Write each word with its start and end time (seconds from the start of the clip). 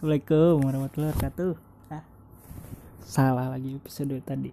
Assalamualaikum 0.00 0.64
warahmatullahi 0.64 1.12
wabarakatuh. 1.12 1.52
Hah? 1.92 2.04
Salah 3.04 3.52
lagi 3.52 3.76
episode 3.76 4.16
tadi. 4.24 4.48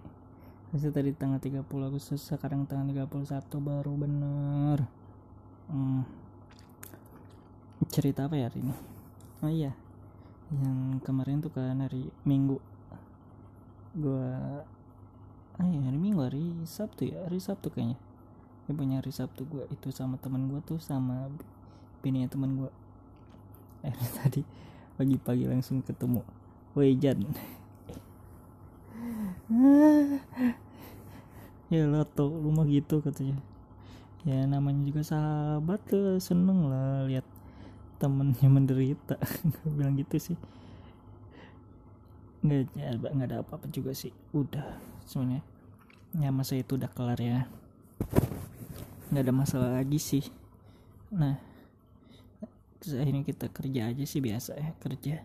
Episode 0.68 0.92
tadi 0.92 1.10
tanggal 1.16 1.40
30 1.40 1.88
Agustus 1.88 2.20
Sekarang 2.20 2.68
tanggal 2.68 3.08
31 3.08 3.56
baru 3.56 3.96
bener. 3.96 4.84
Hmm. 5.72 6.04
Cerita 7.88 8.28
apa 8.28 8.36
ya 8.36 8.52
hari 8.52 8.60
ini? 8.60 8.76
Oh 9.40 9.48
iya 9.48 9.72
Yang 10.52 11.00
kemarin 11.08 11.40
tuh 11.40 11.48
kan 11.48 11.80
hari 11.80 12.12
Minggu. 12.28 12.60
Gua 13.96 14.60
Ah 15.56 15.64
iya 15.64 15.80
hari 15.80 15.96
Minggu 15.96 16.28
hari 16.28 16.60
Sabtu 16.68 17.08
ya 17.08 17.24
Hari 17.24 17.40
Sabtu 17.40 17.72
kayaknya. 17.72 17.96
Ya 18.68 18.76
punya 18.76 19.00
hari 19.00 19.16
Sabtu 19.16 19.48
gua 19.48 19.64
Itu 19.72 19.96
sama 19.96 20.20
teman 20.20 20.52
gua 20.52 20.60
tuh 20.60 20.76
Sama 20.76 21.32
bininya 22.04 22.28
teman 22.28 22.52
gua. 22.52 22.68
Akhirnya 23.80 24.12
tadi 24.20 24.42
pagi-pagi 24.98 25.46
langsung 25.46 25.78
ketemu 25.86 26.26
woi 26.74 26.98
Jan 26.98 27.22
ya 31.72 31.88
lo 31.88 32.04
tau 32.04 32.28
lu 32.28 32.52
mah 32.52 32.68
gitu 32.68 33.00
katanya. 33.00 33.40
Ya 34.26 34.44
namanya 34.44 34.84
juga 34.84 35.02
sahabat 35.04 35.80
tuh 35.88 36.20
seneng 36.20 36.68
lah 36.68 37.08
lihat 37.08 37.24
temennya 37.96 38.48
menderita. 38.48 39.16
Gue 39.64 39.70
bilang 39.72 39.96
gitu 39.96 40.20
sih. 40.20 40.36
Nggak 42.44 42.68
ya, 42.76 42.92
nggak 42.94 43.28
ada 43.32 43.40
apa-apa 43.40 43.66
juga 43.72 43.96
sih. 43.96 44.12
Udah 44.36 44.76
sebenarnya. 45.08 45.40
Ya 46.16 46.32
masa 46.32 46.56
itu 46.56 46.76
udah 46.76 46.88
kelar 46.92 47.20
ya. 47.20 47.48
Nggak 49.08 49.24
ada 49.24 49.32
masalah 49.32 49.70
lagi 49.80 49.96
sih. 49.96 50.24
Nah 51.08 51.47
terus 52.78 52.94
akhirnya 52.94 53.24
kita 53.26 53.46
kerja 53.50 53.90
aja 53.90 54.04
sih 54.06 54.22
biasa 54.22 54.52
ya 54.54 54.70
kerja. 54.78 55.16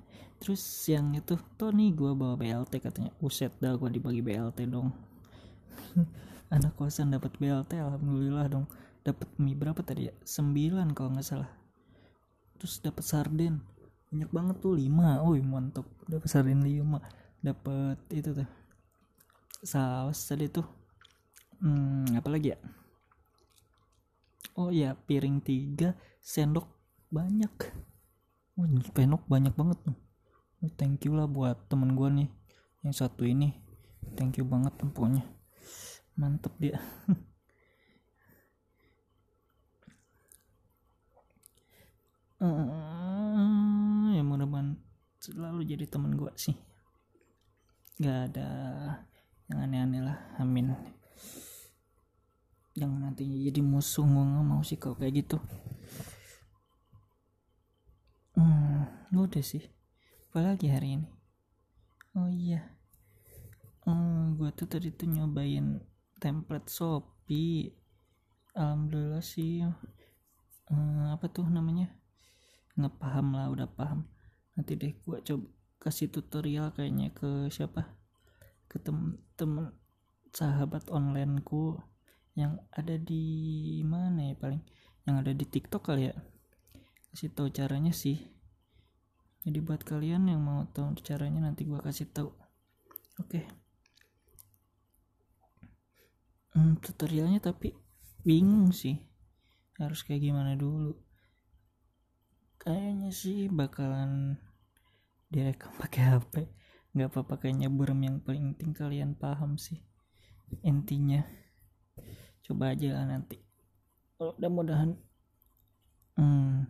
Terus 0.43 0.59
yang 0.91 1.15
itu 1.15 1.39
nih 1.71 1.95
gue 1.95 2.11
bawa 2.11 2.35
BLT 2.35 2.83
katanya. 2.83 3.15
Uset 3.23 3.55
dah 3.63 3.79
gue 3.79 3.89
dibagi 3.93 4.19
BLT 4.19 4.67
dong. 4.67 4.91
Anak 6.53 6.75
kosan 6.75 7.15
dapat 7.15 7.31
BLT 7.39 7.79
alhamdulillah 7.79 8.51
dong. 8.51 8.65
Dapat 9.07 9.29
mie 9.39 9.55
berapa 9.55 9.79
tadi 9.79 10.11
ya? 10.11 10.13
Sembilan 10.27 10.91
kalau 10.91 11.15
nggak 11.15 11.23
salah. 11.23 11.51
Terus 12.59 12.83
dapat 12.83 13.03
sarden. 13.07 13.63
Banyak 14.11 14.31
banget 14.35 14.55
tuh 14.59 14.75
lima. 14.75 15.23
Oh 15.23 15.31
mantap 15.39 15.87
dapat 16.11 16.27
sarden 16.27 16.59
lima. 16.59 16.99
Dapat 17.39 18.03
itu 18.11 18.35
tuh. 18.35 18.49
Saus 19.63 20.19
tadi 20.27 20.51
tuh. 20.51 20.67
Hmm, 21.63 22.19
apa 22.19 22.27
lagi 22.27 22.51
ya? 22.51 22.59
Oh 24.59 24.69
ya 24.75 24.91
piring 24.93 25.39
tiga 25.39 25.95
sendok 26.19 26.82
banyak. 27.13 27.53
Oh, 28.57 28.65
penok 28.97 29.21
banyak 29.29 29.53
banget 29.53 29.79
thank 30.73 31.05
you 31.05 31.13
lah 31.13 31.29
buat 31.29 31.69
temen 31.69 31.93
gue 31.93 32.09
nih 32.09 32.29
yang 32.81 32.93
satu 32.93 33.21
ini. 33.29 33.53
Thank 34.17 34.41
you 34.41 34.45
banget 34.49 34.73
tempuhnya 34.81 35.23
mantep 36.17 36.53
dia. 36.57 36.81
Uh, 42.43 44.11
ya 44.11 44.19
mudah-mudahan 44.19 44.75
selalu 45.23 45.63
jadi 45.63 45.87
temen 45.87 46.19
gue 46.19 46.27
sih. 46.35 46.51
Gak 48.03 48.35
ada 48.35 48.49
yang 49.47 49.63
aneh-aneh 49.63 50.03
lah 50.03 50.19
amin. 50.43 50.75
Jangan 52.75 52.99
nanti 52.99 53.23
jadi 53.47 53.63
musuh 53.63 54.03
gue 54.03 54.43
mau 54.43 54.59
sih 54.59 54.75
kalau 54.75 54.99
kayak 54.99 55.23
gitu 55.23 55.39
hmm, 58.37 58.81
udah 59.21 59.45
sih. 59.45 59.61
Apalagi 60.33 60.73
hari 60.73 60.97
ini. 60.97 61.09
Oh 62.17 62.25
iya. 62.25 62.73
Hmm, 63.85 64.33
gue 64.33 64.49
tuh 64.57 64.65
tadi 64.65 64.89
tuh 64.89 65.05
nyobain 65.05 65.77
template 66.17 66.73
Shopee. 66.73 67.69
Alhamdulillah 68.57 69.21
sih. 69.21 69.61
Hmm, 70.69 71.13
apa 71.13 71.29
tuh 71.29 71.45
namanya? 71.45 71.93
Nggak 72.73 72.97
paham 72.97 73.37
lah 73.37 73.53
udah 73.53 73.69
paham. 73.69 74.09
Nanti 74.57 74.73
deh 74.73 74.97
gue 74.97 75.17
coba 75.21 75.45
kasih 75.77 76.09
tutorial 76.09 76.73
kayaknya 76.73 77.13
ke 77.13 77.53
siapa? 77.53 77.93
Ke 78.65 78.81
temen-temen 78.81 79.69
sahabat 80.33 80.89
onlineku 80.89 81.77
yang 82.33 82.57
ada 82.73 82.97
di 82.97 83.77
mana 83.85 84.33
ya 84.33 84.35
paling? 84.39 84.65
Yang 85.05 85.15
ada 85.21 85.31
di 85.37 85.45
TikTok 85.45 85.83
kali 85.85 86.09
ya? 86.09 86.15
Kasih 87.13 87.29
tahu 87.29 87.53
caranya 87.53 87.93
sih 87.93 88.33
jadi 89.43 89.59
buat 89.59 89.83
kalian 89.83 90.31
yang 90.31 90.39
mau 90.39 90.63
tahu 90.71 90.95
caranya 91.03 91.43
nanti 91.43 91.67
gua 91.67 91.83
kasih 91.83 92.07
tahu. 92.07 92.31
Oke. 93.19 93.43
Okay. 93.43 93.45
hmm, 96.55 96.79
tutorialnya 96.79 97.43
tapi 97.43 97.75
bingung 98.23 98.71
sih. 98.71 99.03
Harus 99.75 100.07
kayak 100.07 100.23
gimana 100.23 100.55
dulu? 100.55 100.95
Kayaknya 102.55 103.11
sih 103.11 103.51
bakalan 103.51 104.39
direkam 105.27 105.75
pakai 105.75 106.15
HP 106.15 106.33
nggak 106.93 107.09
apa-apa 107.09 107.41
kayaknya 107.41 107.73
burem 107.73 108.05
yang 108.05 108.17
paling 108.21 108.53
penting 108.53 108.71
kalian 108.77 109.11
paham 109.17 109.57
sih 109.57 109.81
intinya. 110.61 111.25
Coba 112.45 112.77
aja 112.77 113.01
lah 113.01 113.05
nanti. 113.09 113.41
Kalau 114.15 114.37
mudah-mudahan 114.37 114.95
hmm 116.13 116.69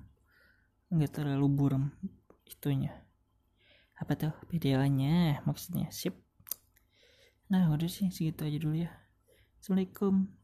nggak 0.94 1.12
terlalu 1.12 1.48
buram 1.50 1.90
itunya. 2.48 2.92
Apa 3.98 4.14
tuh 4.20 4.34
videonya? 4.52 5.44
Maksudnya 5.48 5.90
sip. 5.94 6.18
Nah 7.48 7.70
udah 7.72 7.88
sih 7.88 8.10
segitu 8.10 8.44
aja 8.44 8.58
dulu 8.60 8.76
ya. 8.84 8.92
Assalamualaikum 9.60 10.43